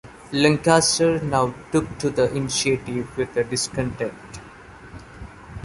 [0.31, 4.15] Lancaster now took the initiative with the discontented.